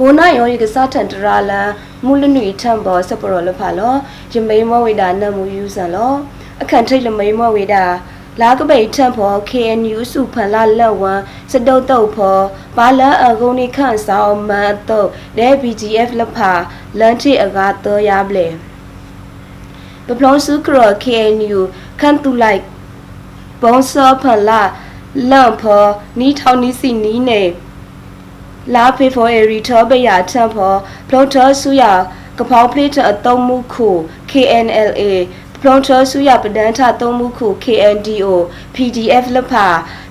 [0.00, 1.68] မိုးနာယောရီကစားထန်တရာလန်
[2.04, 3.94] မူလနွေထံဘောစပရောလဖာလော
[4.32, 6.12] ယမိန်မဝိဒါနမူယူဆန်လော
[6.62, 7.84] အခန့်ထိတ်လမိန်မဝိဒါ
[8.40, 12.38] လာကပိတ်ထံဖော KNU စုဖန်လာလက်ဝမ်စတုတ်တုတ်ဖော
[12.76, 15.08] ဘာလအကုန်းနိခန့်ဆောင်မန်တုတ်
[15.38, 16.52] ဒဲ BGF လဖာ
[16.98, 18.46] လန်တီအကာတော်ရပလေ
[20.06, 21.60] ပပလုံးစုကရ KNU
[22.00, 22.62] ခန့်တူလိုက်
[23.62, 24.62] ဘောဆောဖန်လာ
[25.30, 25.84] လန့်ဖော
[26.18, 27.42] နီးထောင်းနီးစီနီးနေ
[28.74, 30.74] လာဖေဖော်အရီထောဘယာချမ်ဖော
[31.08, 31.92] ပလော့တာဆူယာ
[32.38, 33.88] ကပောက်ပလေးတအတုံးမှုခု
[34.30, 35.02] KNLA
[35.66, 38.26] ပလော့တာဆူယာပဒန်ထတုံးမှုခု KNDO
[38.74, 39.66] PDF လဖာ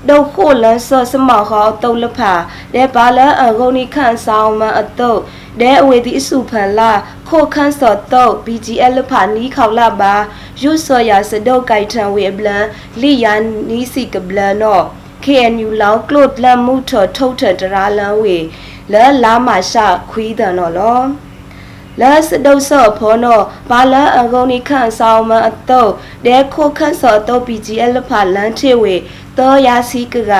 [0.10, 2.34] ဒုတ်ခိုလန်ဆော့စမောက်ဟောတုံးလဖာ
[2.74, 5.20] ဒဲဘာလန်အဂုန်နီခန့်ဆောင်မအတုတ်
[5.62, 6.92] ဒဲအဝေဒီအစုဖန်လာ
[7.30, 10.14] ခိုခန့်စော့တုတ် BGL လဖာနီးခေါလာပါ
[10.62, 12.66] ယူဆော်ယာစဒုတ်ကိုက်ထန်ဝေဘလန်
[13.02, 13.34] လီယာ
[13.70, 14.86] နီစီကဘလန်နော့
[15.24, 18.38] KNU လောင်းကလုတ်လမ်မှုထော်ထုတ်ထတရာလန်ဝေ
[18.94, 21.00] လဲလာမရှာခွီးတယ်နော်လော
[22.02, 25.92] လဲစဒုတ်ဆော့ဖောနောဘာလန်အကုန်းနိခန့်ဆောင်မအတုတ်
[26.26, 28.96] ဒဲခိုခန့်ဆော့တော့ PGL ဖာလန်ချေဝေ
[29.38, 30.34] တော့ယာစီကက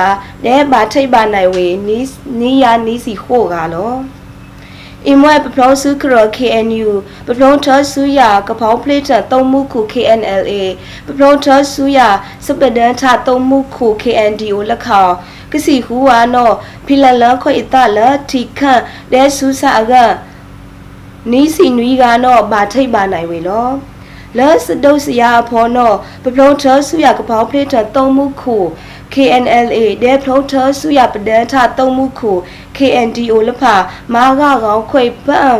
[0.44, 2.06] ဒဲဘာထိတ်ပါနိုင်ဝေနီး
[2.40, 3.94] နီးယာနီးစီခို့ကလော
[5.08, 6.90] အင်မွဲပပလောစုကရ KNU
[7.26, 10.52] ပပလောထဆူယာကပောင်းပလေးတတုံးမှုခု KNLA
[11.06, 12.08] ပပလောထဆူယာ
[12.46, 15.04] စပဒန်ထတုံးမှုခု KNDO လက်ခေါ
[15.52, 16.50] ကစီဟူဝါနော
[16.86, 17.98] ဖီလလခွေတလ
[18.30, 18.82] တီခန့်
[19.12, 19.94] ဒဲဆူစာအက
[21.32, 23.68] နီးစီနွီကနောဘာထိတ်ပါနိုင်ဝေလော
[24.38, 28.56] လဲစဒုတ်စရာအဖောနောပပလောထဆူယာကပောင်းပလေးတတုံးမှုခု
[29.14, 32.32] KNLA ဒဲဖလောထဆူယာပဒန်ထတုံးမှုခု
[32.76, 33.74] KNDO လက်ဖာ
[34.14, 35.56] မာကကောင်ခွေပန့်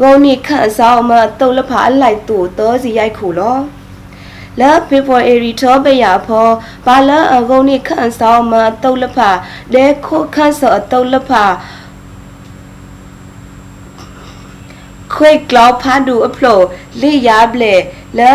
[0.00, 3.58] ဂုံနိခန့်ဆောင်မတုတ်လက်ဖာအလိုက်တူသောစီရိုက်ခုလော
[4.60, 6.48] လာဖေဖော်အရီထောဘယာဖော
[6.86, 9.30] ဘာလာအဂုံနိခန့်ဆောင်မတုတ်လက်ဖာ
[9.74, 11.44] ဒဲခိုခန့်စောတုတ်လက်ဖာ
[15.14, 16.60] ခွေကလောက်ဖာဒူအဖလို
[17.00, 17.74] လေရပလေ
[18.18, 18.32] လာ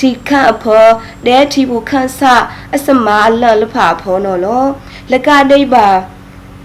[0.00, 0.84] တီခန့်အဖော
[1.26, 2.20] ဒဲတီဘူးခန့်ဆ
[2.74, 4.64] အစမာလလဖာဖောနော်လော
[5.12, 5.88] လကဒိပါ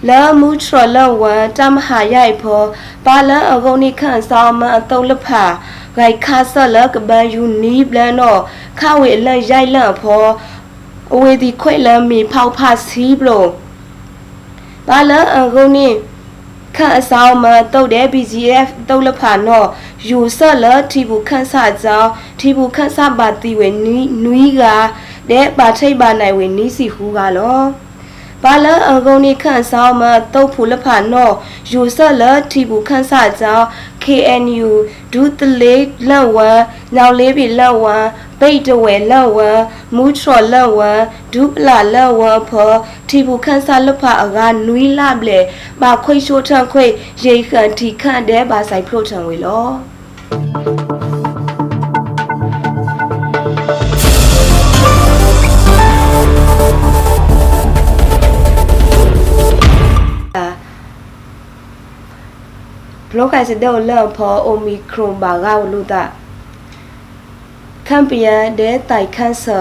[0.10, 2.62] လာမူထရလဝန်တမဟာရိုက်ဖော
[3.06, 5.44] ပါလန်အဂုံနိခန့်ဆောင်မအတုံးလဖာ
[5.98, 8.42] ဂိုင်ခါဆလကဘန်ယူနီဘလန်တော့
[8.80, 10.26] ခဝေလန်ရိုက်လန့်ဖော
[11.14, 13.50] အဝေဒီခွေလန်မီဖောက်ဖစီးဘလို့
[14.88, 15.88] ပါလန်အဂုံနိ
[16.76, 19.68] ခန့်အဆောင်မတုတ်တဲ့ BGF တုတ်လဖာနော်
[20.10, 22.10] ယူဆက်လတီဘူးခန့်ဆကြောင်း
[22.40, 24.64] တီဘူးခန့်ဆပါတီဝေနီနွီးက
[25.30, 27.62] တဲ့ပါထိတ်ပါနိုင်ဝေနီးစီဟူကလော
[28.44, 31.30] ဘာလအကုန်းနိခန့်ဆောင်မတုတ်ဖူလဖာနော
[31.72, 33.66] ယူဆက်လတီဘူးခန့်ဆကြောင်း
[34.04, 34.70] KNU
[35.12, 36.60] ဒူတလေးလက်ဝမ်
[36.96, 37.86] ညောင်လေးပြီလက်ဝ
[38.42, 39.62] မ်ပိတ်တဝဲလက်ဝမ်
[39.96, 41.02] မူထရလက်ဝမ်
[41.34, 42.72] ဒူပလာလက်ဝမ်ဖော
[43.10, 44.38] တီဘူးခန့်ဆလဖာအက
[44.68, 45.40] နွီလပလေ
[45.82, 46.86] ဘာခွိရှိုးထန်ခွိ
[47.24, 49.66] ရေခန့်တီခန့်တဲ့ဘာဆိုင်ဖလို့ထန်ဝေလော
[63.10, 66.04] ဘလော့ကိုင်စတဲ့လန်ဖောအိုမီခရွန်ဘာဂါဝလူတာ
[67.94, 69.60] ကမ်ပီယန်ဒဲတိုင်ခန့်ဆာ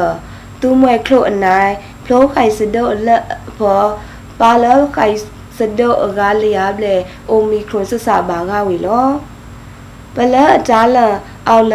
[0.60, 1.72] တူမွဲခလို့အနိုင်
[2.04, 3.24] ဘလော့ကိုင်စတဲ့လက်
[3.56, 3.82] ဖော
[4.40, 5.16] ပါလောကိုင်
[5.58, 6.94] စတဲ့အကားလျားလေ
[7.30, 9.08] အိုမီခရွန်ဆဆာဘာဂါဝီလော
[10.14, 10.98] ပလအတားလ
[11.48, 11.74] အော်လ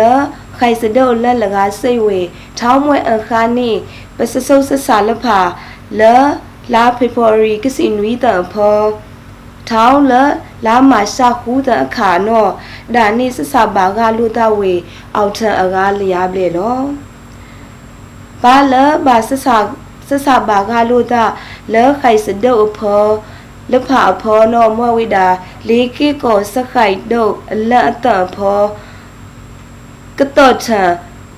[0.57, 2.19] ခိုင်စတဲ့လက်လကားစိတ်ဝေ
[2.59, 3.71] ထောင်းမွဲအခါနီ
[4.17, 5.39] ပစဆုပ်ဆဆာလဖာ
[5.99, 6.15] လာ
[6.73, 8.77] လာဖေဖော်ရီကစီနွီတန်ဖော
[9.69, 10.13] ထောင်းလ
[10.65, 12.51] လာမရှာဟူးတဲ့အခါနော်
[12.95, 14.73] ဒါနိစစဘာကလူတဝေ
[15.15, 16.79] အောက်ထအကားလျားပလေလော
[18.41, 18.73] ဘာလ
[19.05, 19.47] ဘာစစ
[20.07, 21.13] စစဘာကလူတ
[21.73, 23.05] လဲခိုင်စဒုတ်ဖော
[23.71, 25.27] လဖအဖောနော်မဝိတာ
[25.67, 28.61] လေးကေကိုစခိုင်ဒုတ်အလတ်အတန်ဖော
[30.19, 30.67] ကတော့ထ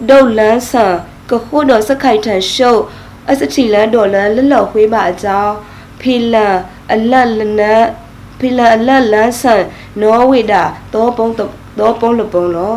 [0.10, 0.96] ဒုတ်လန်းဆန်
[1.30, 2.82] ကခုတော့စခိုင်ထန်ရှုပ်
[3.30, 5.54] အစတီလန်ဒေါ်လန်လလော်ခွေးပါအကြောင်း
[6.02, 6.58] ဖီလန်
[6.94, 7.86] အလတ်လနတ်
[8.40, 9.64] ဖီလန်အလတ်လန်းဆန်
[10.02, 10.64] နော်ဝိတာ
[10.94, 12.76] တော့ပုံတော့ပုံလပုံလော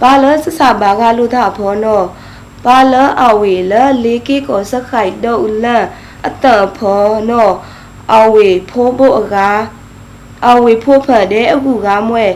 [0.00, 2.06] ဘာလစစဘာကလူတာဖောနော်
[2.64, 3.72] ဘာလအဝေလ
[4.04, 5.84] လေးကေကိုစခိုင်တော့လန်
[6.26, 6.46] အတ
[6.76, 7.54] ဖောနော်
[8.12, 9.60] အဝေဖိုးဖို့အကား
[10.50, 12.26] အဝေဖိုးဖတ်တဲ့အခုကားမွဲ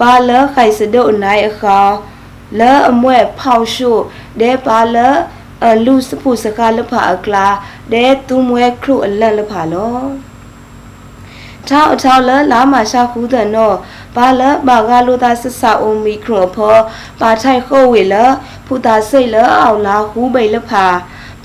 [0.00, 1.78] ဘာလခိုင်စဒုတ်နိုင်အခါ
[2.58, 3.90] လဲအမွဲဖောက်ရှု
[4.40, 4.96] ဒဲဘာလ
[5.64, 7.46] အလူစဖုစကားလဖာအကလာ
[7.92, 10.29] ဒဲသူမွဲခရုအလန့်လဖာလောဒ
[11.68, 13.76] ထောက်အထောက်လလာမရှာခုတဲ့နော်
[14.16, 16.76] ဘာလဘာကလိုတာဆဆအိုမီခရိုဖော
[17.20, 18.14] ပါထိုင်ခိုဝေလ
[18.66, 20.86] ဖူတာစိတ်လအောင်လာဟူးပိလဖာ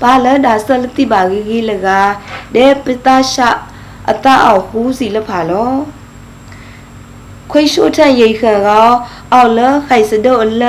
[0.00, 1.88] ဘာလဒါဆလတိပါဂီဂီလက
[2.54, 3.48] ဒေပတာရှာ
[4.10, 5.72] အတအောင်ဟူးစီလဖာလော
[7.50, 8.90] ခွေရှိုထန်ရိခံကော
[9.32, 10.64] အောက်လခိုင်စဒိုအလ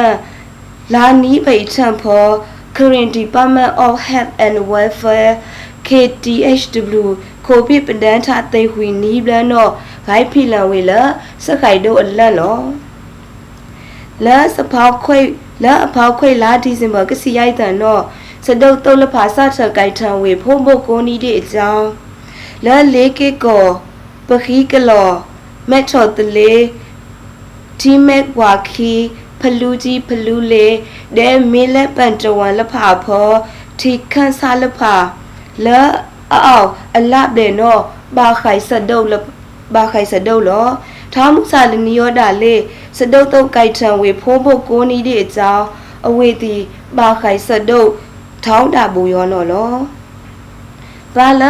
[0.94, 2.26] လာနီးပိထန်ဖော
[2.78, 5.34] Current Department of Health and Welfare
[5.88, 7.06] KTHW
[7.48, 9.68] ကိုပိပဒန်ထသိဝီနီးဘလနော
[10.08, 10.92] ဂိုင်းဖီလံဝေလ
[11.46, 12.60] စခိုင်တို့အလက်လော
[14.26, 15.20] လာစဖောက်ခွေ
[15.64, 18.04] လာအဖောက်ခွေလာဒီဇင်ဘာကစီရိုက်တန်တော့
[18.46, 21.88] စဒုတ်တုတ်လဖာစထကိုင်ထံဝေဖို့ဖို့ကိုနီးတဲ့အကြောင်း
[22.66, 23.66] လာလေးကေကို
[24.28, 25.10] ပခီကလော
[25.70, 26.54] မက်ထော်တလေ
[27.80, 28.94] တီမက်ဝါခီ
[29.42, 30.68] ဖလူကြီးဖလူလေ
[31.18, 33.30] ဒဲမင်းလက်ပန်တဝန်လဖာဖော
[33.80, 34.96] ထီခန်းစားလဖာ
[35.66, 35.80] လာ
[36.34, 37.82] အောက်အလပ်တဲ့နော်
[38.18, 39.14] ဘာခိုင်စဒုတ်လ
[39.74, 40.68] ဘာခိုင်စဒုတ်လော
[41.14, 42.56] ထားမှုစာလနီယောဒါလေ
[42.98, 45.66] စဒုတ်တုတ်ကြိုက်ထံဝေဖိုးဖို့ကိုနီးတဲ့အကြောင်း
[46.08, 46.56] အဝေတီ
[46.98, 47.90] ဘာခိုင်စဒုတ်
[48.46, 49.74] ထောင်းတာဘူယောနော်လော
[51.16, 51.44] ဘာလ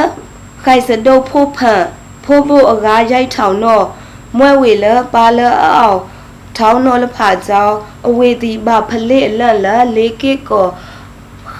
[0.64, 1.84] ခိုင်စဒုတ်ဖို့ဖန်
[2.24, 3.86] ဖိုးဖို့အကားရိုက်ထောင်တော့
[4.38, 6.00] မွဲဝေလပါလအောက်
[6.58, 7.76] ထောင်းတော်လဖာကြောင်း
[8.08, 10.68] အဝေတီဘာဖလေအလတ်လလေးကေကို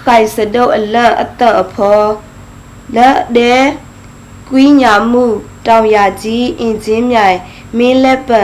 [0.04, 2.02] ခိုင်စဒုတ်အလတ်အတအဖော
[2.96, 3.64] လက်တဲ့
[4.50, 5.26] ကွီးညာမှု
[5.68, 7.38] တောင်ရကြီးအင်ဂျင်မြိုင်
[7.78, 8.44] မင်းလက်ပံ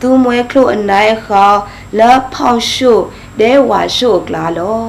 [0.00, 1.50] သူမွဲခလို့အနိုင်ခေါ
[1.98, 2.92] လက်ဖောင်ရှု
[3.40, 4.82] ဒဲဝါရှုကလာလော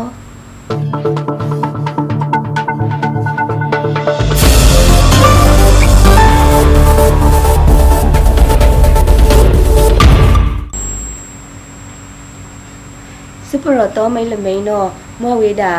[13.49, 14.89] စပရတော်မိတ်လမိန်တော့
[15.21, 15.75] မွဲဝေတာ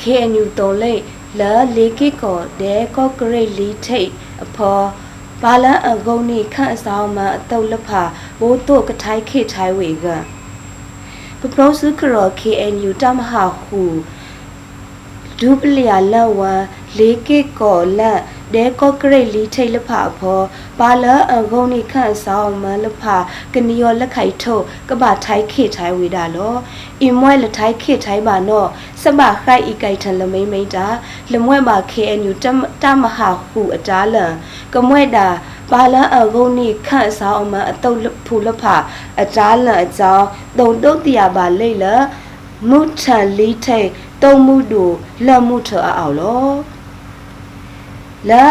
[0.00, 0.94] KNU တုံးလိ
[1.40, 4.10] လာလေကိကောဒဲကော့ဂရိတ်လီထိတ်
[4.44, 4.86] အဖော်
[5.42, 8.02] ဘာလန်အဂုံနိခန့်အဆောင်မအတုတ်လဖာ
[8.40, 10.06] ဘိုးတို့ကထိုက်ခေထိုင်ဝေက
[11.40, 13.82] ပပရောစုကရော KNU တမဟာဟု
[15.40, 16.52] ဒူပလျာလက်ဝံ
[16.98, 18.20] လေကိကောလက်
[18.54, 20.44] ဒဲကော့ဂရိတ်လီထိတ်လဖာဖော်
[20.78, 23.16] ဘာလန်အဂုံနိခန့်အဆောင်မလဖာ
[23.54, 26.54] ကနီယောလက်ခိုက်ထုတ်ကပထိုက်ခေထိုင်ဝေတာလော
[27.02, 28.68] အင်မွဲလထိုက်ခေထိုင်ပါနော့
[29.02, 30.86] စမခိုက်ဤကြိုက်ထလမိမ့်မိတ်တာ
[31.32, 34.26] လမွဲ့မှာ KNU တမတမဟာဟုအတားလံ
[34.74, 35.26] ကမွဲ့တာ
[35.72, 38.62] ပါလန်အဂုံနိခန့်ဆောင်အမအတုတ်ဖူလဖ
[39.20, 40.26] အတားလံအကြောင်း
[40.58, 41.86] တုံတုတ်တရားပါလိတ်လ
[42.70, 43.88] မုထန်လီထိတ်
[44.22, 44.94] တုံမှုတို့
[45.26, 46.73] လက်မှုထအောင်လော
[48.30, 48.44] လာ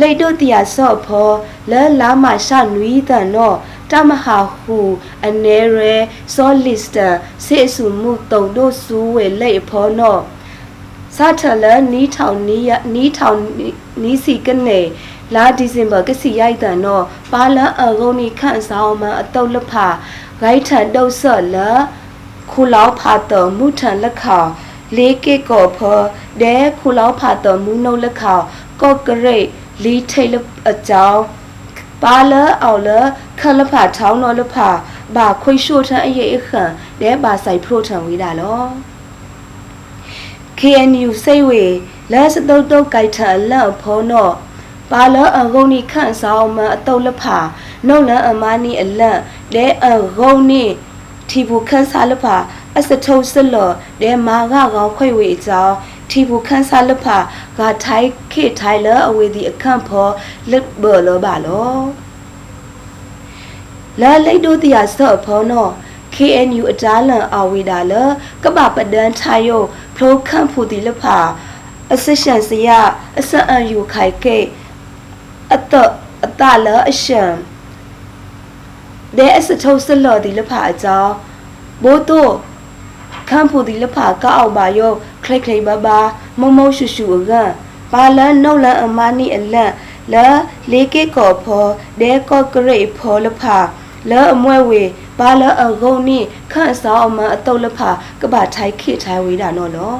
[0.00, 1.30] လိတ်တို့တရားစော့ဖော
[1.70, 3.56] လဲလာမရှာနွီးတန်တော့
[3.90, 4.78] တမဟာဟု
[5.26, 5.94] အနေရဲ
[6.34, 7.08] ဆောလစ်တာ
[7.46, 10.22] စေစုမှုတုံတို့စူးဝဲလိတ်ဖောနော့
[11.16, 13.38] စာထလနီးထောင်နီးနီးထောင်
[14.02, 14.80] နီးစီကနေ
[15.34, 19.72] လာဒီဇင်ဘာကစီရိုက်တန်တော့ပါလအဂုံနီခန့်ဆောင်မအတုတ်လဖ
[20.40, 21.56] ဂိုက်ထန်တုတ်ဆော့လ
[22.50, 24.42] ခုလောက်ဖာတော်မူထန်လက်ခေါ
[24.96, 26.00] လေးကေကောဖော
[26.40, 28.38] ဒဲခုလောက်ဖာတော်မူနှုတ်လက်ခေါ
[28.82, 29.46] ကော့ဂရိတ်
[29.84, 30.34] လီထိတ်လ
[30.70, 31.22] အကြောင်း
[32.02, 32.32] ပါလ
[32.62, 32.88] အော်လ
[33.40, 34.68] ခလဖာထောင်းတော်လဖာ
[35.16, 36.70] ဘာခွိရှို့ထန်အရေးအခန့်
[37.00, 38.62] ဒဲဘာဆိုင်ဖရိုထန်ဝေးတာလော
[40.58, 41.64] KNU စိတ်ဝေ
[42.12, 44.34] လက်စတုတ်တုတ်ကြိုက်ထအလန့်ဖောနော့
[44.90, 47.38] ပါလအဂုံနီခန့်ဆောင်မအတုတ်လဖာ
[47.86, 49.20] နှုတ်လန်အမနီအလန့်
[49.54, 50.64] လဲအဂုံနီ
[51.28, 52.36] ထီဘူးခန်းစားလဖာ
[52.78, 55.74] အစထုံးစလော်ဒဲမာကကောင်းခွေဝေအကြောင်း
[56.12, 57.18] ထီဘူးခန်းစားလဖာ
[57.58, 60.08] ဂါထိုင်ခေထိုင်လအဝေဒီအခန့်ဖော
[60.50, 61.80] လက်ဘော်လောပါလော
[64.00, 65.68] လာလိတ်တို့တရားဆော့ဖောနော
[66.14, 67.92] KNU အတားလန်အဝေဒါလ
[68.44, 69.62] ကပပဒန်ထိုင်ယို
[69.96, 71.18] ဖလိုခန့်ဖူတီလဖာ
[71.92, 72.68] အစရှန်စရ
[73.18, 74.38] အစအန်ယူခိုင်ကေ
[75.54, 75.74] အတ
[76.24, 77.22] အတလအရှံ
[79.16, 81.12] ဒဲအစထုံးစလော်ဒီလဖာအကြောင်း
[81.82, 82.32] ဘိုးတို့
[83.28, 84.92] ခန့်ဖူတီလဖာကအောက်ပါယော
[85.24, 85.98] ခလိတ်ခလိတ်ဘဘာ
[86.38, 87.50] မုံမုံရှူရှူအကန်
[87.92, 89.72] ပါလန်နှုတ်လန်အမနီအလန့်
[90.12, 90.26] လာ
[90.70, 91.66] လေးကေကောဖော
[92.00, 93.58] ဒဲကောဂရိတ်ဖောလဖာ
[94.10, 94.82] လာအမွဲဝေ
[95.18, 96.18] ဘာလအဂုံနိ
[96.52, 99.96] ခန့်ဆောင်အမအတုတ်လဖာကပထိုင်ခိထိုင်ဝေးတာနော်လော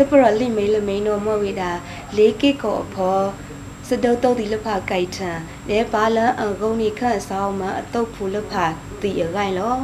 [0.10, 1.70] ပရလိမေလမိန်နိုမဝေတာ
[2.16, 3.20] လေးကိကောအဖော
[3.88, 5.30] စတုတ်တုတ်ဒီလဖာကြိုက်ထံ
[5.68, 8.64] လဲဘာလန်အဂုံနိခန့်ဆောင်အမအတုတ်ဖူလဖာ
[9.00, 9.76] တီအကိုင်လော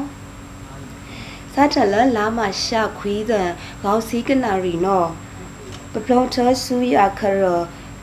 [1.54, 3.48] စာထလလာမရှာခွီးတဲ့
[3.82, 5.08] ခေါစီကနာရီနော်
[5.92, 7.44] ပပလုံးထဆူရခရ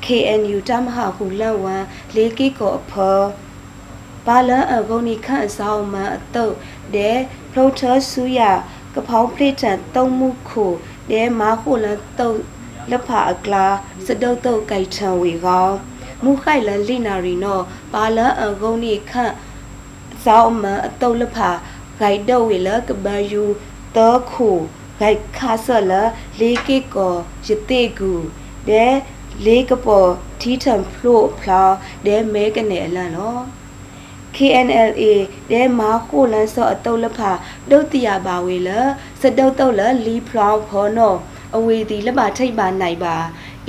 [0.06, 1.84] KNU တမဟာဟုလန်ဝမ်
[2.16, 3.20] လေးကိကိုအဖော
[4.26, 6.56] ဘာလန်အဂုန်နီခန့်ဆောင်မအတုတ်
[6.96, 7.12] ဒဲ
[7.52, 8.52] ဖလိုတာဆူယာ
[8.96, 10.66] ကဖောင်းပလိတန်တုံမှုခု
[11.12, 12.40] ဒဲမာခုလန်တုတ်
[12.90, 13.66] လက်ဖာအကလာ
[14.06, 15.78] စတုတ်တုတ်ကြိုက်ထံဝေကောင်း
[16.24, 17.60] မူခိုင်လန်လိနာရီနော
[17.94, 19.34] ဘာလန်အဂုန်နီခန့်
[20.26, 21.50] ဆောင်မအတုတ်လက်ဖာ
[22.00, 23.44] ဂိုက်တော့ဝေလကဘယူ
[23.96, 24.50] တောခု
[25.00, 25.94] ဂိုက်ခါဆလ
[26.40, 27.14] လေးကိကို
[27.48, 28.12] ယတိကူ
[28.70, 28.86] ဒဲ
[29.46, 31.64] လေးကပေါ်ထီထံဖလို့ဖလာ
[32.06, 33.42] ဒဲမဲကနေအလန်နော်
[34.36, 35.04] KNLA
[35.52, 37.32] ဒဲမာခိုလန်စောအတုတ်လဖာ
[37.70, 38.70] ဒုတ်တရပါဝေလ
[39.22, 41.16] စတုတ်တုတ်လလီဖလောင်းဖောနော
[41.56, 43.16] အဝေဒီလပါထိတ်ပါနိုင်ပါ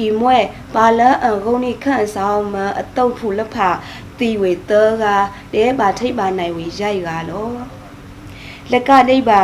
[0.05, 0.39] ဤမွဲ
[0.75, 3.69] ဘာလန်အန်ကုန်းနိခန့်ဆောင်မအတုတ်ဖူလဖာ
[4.19, 5.05] တီဝေသောက
[5.55, 7.51] ဒဲပါထိတ်ပါနိုင်ဝေရိုက်ကားလော
[8.71, 9.43] လက်ကဒိတ်ပါ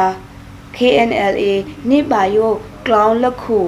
[0.76, 1.44] KNLA
[1.90, 2.50] နိပါယို
[2.86, 3.58] ကလောင်းလက်ခု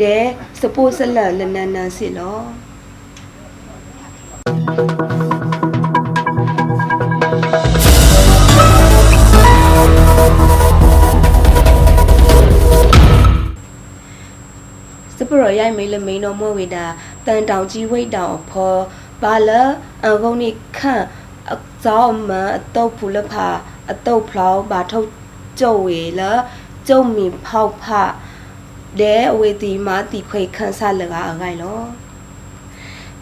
[0.00, 0.16] ဒဲ
[0.60, 2.40] စပိုးစလလနန်နန်စီလော
[4.44, 5.05] စပ
[15.42, 16.84] ရောရိုက်မေးလမင်းတော်မွေဝေတာ
[17.26, 18.80] တန်တောင်ကြီးဝိတ်တောင်အဖော်
[19.22, 19.50] ဘာလ
[20.04, 21.04] အဂုန်နိခန့်
[21.52, 23.48] အဇောမအတုတ်ဖူလဖာ
[23.90, 25.08] အတုတ်ဖလောက်ဘာထုတ်
[25.60, 26.22] ကျုံဝေလ
[26.88, 27.84] ကျုံမီဖောက်ဖ
[29.00, 31.80] ဒဲအဝေတီမာတီခွေခန့်ဆလကအဂိုင်လော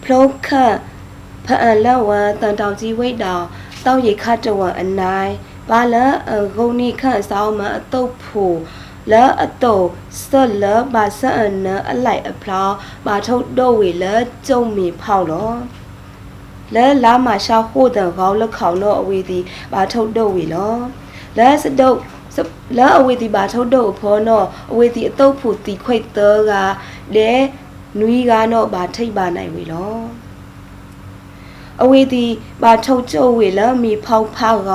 [0.03, 0.75] ဖလုံးခန့်
[1.45, 3.45] ဖအန်လက်ဝံတန်တောင်ကြီးဝိတ်တောင်
[3.85, 5.31] တောက်ရိခတ်တဝံအနိုင်
[5.69, 5.95] ဘာလ
[6.31, 8.45] အဂုန်နိခန့်အဇောမအတုတ်ဖူ
[9.11, 9.79] လဲအတုံ
[10.27, 12.73] ဆက်လဘာဆန်နအလိုက်အဖလား
[13.05, 14.15] ဘာထုတ်တော့ဝေလဲ
[14.47, 15.51] ကျုံမီဖောက်လော
[16.75, 19.39] လဲလာမရှာခိုးတဲ့ခေါင်းလက်ခေါင်တော့အဝေဒီ
[19.73, 20.75] ဘာထုတ်တော့ဝေလော
[21.37, 21.97] လဲစတုတ်
[22.77, 26.53] လဲအဝေဒီဘာထုတ်တော့ဖောနော်အဝေဒီအတုပ်ဖူတီခွိတ်တော့က
[27.15, 27.31] လဲ
[27.99, 29.95] နွီးကတော့ဘာထိတ်ပါနိုင်ဝေလော
[31.83, 32.25] အဝေဒီ
[32.61, 34.69] ဘာထုတ်ကျုံဝေလမီဖောက်ဖာက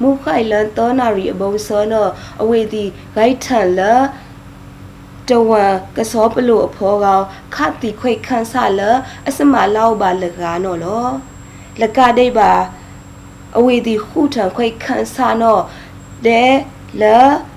[0.00, 2.06] မုခိုင်လန်တောနာရီအဘုံစောနော
[2.42, 2.84] အဝေဒီ
[3.14, 3.80] ဂိုက်ထန်လ
[5.28, 5.64] တဝံ
[5.96, 8.80] ကစောပလို့အဖောကောင်ခတိခွိတ်ခန်းဆလ
[9.28, 11.06] အစမလောက်ပါလကားနော်လော
[11.80, 12.52] လကဒိတ်ပါ
[13.58, 15.58] အဝေဒီခုထံခွိတ်ခန်းဆနော
[16.26, 16.42] ဒဲ
[17.02, 17.04] လ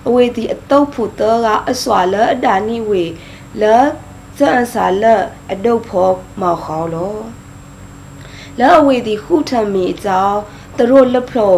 [0.08, 3.04] အဝေဒီအတုပ်ဖူတော့ကအစွာလအဒါနိဝေ
[3.62, 3.64] လ
[4.38, 5.06] ဇန်ဆာလ
[5.52, 6.10] အဒုတ်ဖော
[6.42, 7.16] မောက်ခေါလော
[8.60, 10.40] လဲအဝေဒီခုထံမီအကြောင်း
[10.78, 11.54] သူတို့လက်ဖုံ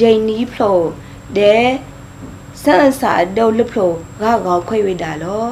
[0.00, 0.76] ရိန်နီးဖုံ
[1.36, 1.56] ဒဲ
[2.62, 5.46] စန်စာဒုတ်လက်ဖုံငါကောခွေဝိတာလော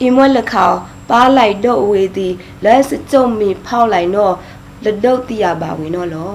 [0.00, 0.68] အီမွက်လက်ခေါ
[1.10, 2.28] ပါလိုက်တော့အဝေဒီ
[2.64, 4.34] လက်စကြုံမီဖောက်လိုက်တော့
[4.84, 6.34] လက်ဒုတ်တီရပါဝင်တော့လော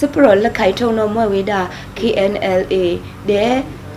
[0.00, 1.60] စပရလက်ခိုင်ထုံတော်မွဲဝေတာ
[1.98, 2.74] KNLA
[3.30, 3.46] ဒဲ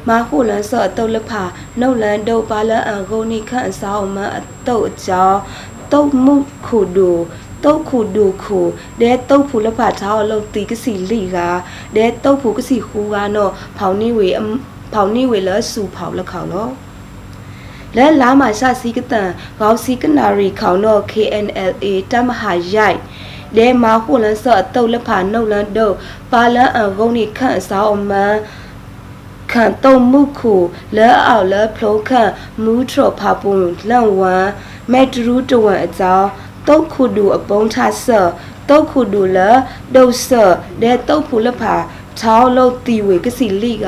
[0.07, 1.43] မာခုလန်စော့တုတ်လက်ဖာ
[1.79, 5.39] နှုတ်လန်ဒုတ်ပါလန်အဂုန်နိခန့်အဆောင်မအတုတ်အကြောင်း
[5.91, 7.11] တုတ်မှုခုဒူ
[7.63, 8.59] တုတ်ခုဒူခု
[9.01, 11.37] ဒဲတုတ်ဖူလက်ဖာထားအလုပ်တီကစီလိက
[11.95, 14.51] ဒဲတုတ်ဖူကစီခူကနော်ဖောင်နိဝေအမ်
[14.93, 16.69] ဖောင်နိဝေလဆူဖောက်လက်ခေါလော
[17.97, 19.29] လဲလာမရှာစီကတန်
[19.59, 22.99] ခေါစီကနာရီခေါနော် KNLA တမဟာရိုက်
[23.57, 25.95] ဒဲမာခုလန်စော့တုတ်လက်ဖာနှုတ်လန်ဒုတ်
[26.31, 28.33] ပါလန်အဂုန်နိခန့်အဆောင်အမန်
[29.51, 30.55] ခံတုံမှုခု
[30.97, 32.31] လဲအောက်လဲဖလုံးခန့်
[32.63, 33.55] မူးထရဖာပုံ
[33.89, 34.47] လန့်ဝမ်
[34.91, 36.29] မက်ဒရူးတဝန်အကြောင်း
[36.67, 38.29] တုတ်ခုဒူအပုံးထဆော့
[38.69, 39.39] တုတ်ခုဒူလ
[39.95, 41.75] ဒုတ်ဆော့ဒဲတုတ်ဖူလဖာ
[42.19, 43.87] ချောင်းလုံးတီဝေကစီလိက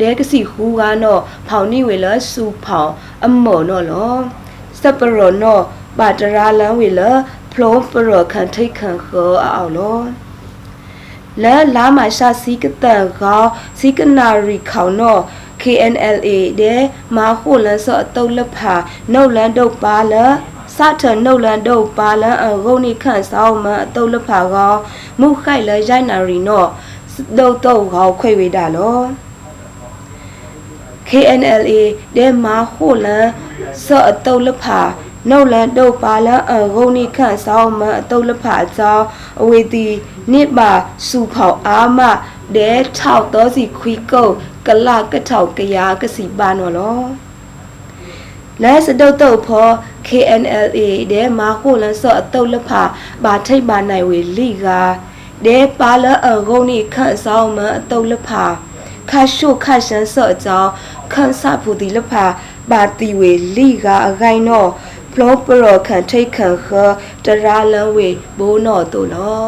[0.00, 2.90] ဒဲကစီဟူကနော်ဖောင်နိဝေလဆူဖောင်
[3.24, 4.16] အမော်နော်လော
[4.80, 5.62] စပရောနော်
[5.98, 7.00] ပါတရာလန်ဝေလ
[7.52, 9.98] ဖလုံးပရောခန်ထိတ်ခန်ခောအောက်လော
[11.42, 13.42] လဲလာမရှာစီကတန်ကော
[13.78, 15.18] စီကနာရီခေါနော
[15.62, 16.28] KNLA
[16.60, 16.82] တဲ့
[17.16, 18.74] မာခုလန်စောအတုတ်လက်ဖာ
[19.12, 20.14] နှုတ်လန်တုတ်ပါလ
[20.76, 24.74] စထနှုတ်လန်တုတ်ပါလန်အဂုန်နိခန့်ဆောင်မအတုတ်လက်ဖာကော
[25.20, 26.64] မုခိုက်လဲရိုက်နာရီနော
[27.38, 29.00] ဒုတ်တုတ်ကောခွေဝေတာလော
[31.08, 31.72] KNLA
[32.16, 33.26] တဲ့မာခုလန်
[33.84, 34.80] စောအတုတ်လက်ဖာ
[35.28, 39.04] နှုတ်လန်တုတ်ပါလန်အဂုန်နိခန့်ဆောင်မအတုတ်လက်ဖာအကြောင်း
[39.42, 39.86] အဝေတီ
[40.32, 40.70] နိပါ
[41.08, 42.00] စုဖောက်အာမ
[42.56, 44.34] ဒဲထောက်တော်စီခွီကုတ်
[44.66, 47.00] ကလကထောက်ကရာကစီပါနော်လော
[48.62, 49.68] လဲစတုတ်တုတ်ဖော
[50.08, 50.80] KNLA
[51.12, 52.82] ဒဲမာခုလန်စောအတုတ်လက်ဖာ
[53.24, 54.66] ဘာထိတ်ပါနိုင်ဝေလိက
[55.46, 58.44] ဒဲပါလအဂုန်နိခန့်ဆောင်မအတုတ်လက်ဖာ
[59.10, 60.70] ခါရှုခါရှန်စောအကြောင်း
[61.12, 62.24] ခန်းစဖူတီလက်ဖာ
[62.70, 64.70] ဘာတီဝေလိကအဂိုင်းတော့
[65.12, 66.68] ဖလောပရောခံထိတ်ခံခ
[67.24, 69.46] တရာလန်ဝေဘိုးနော်တို့လော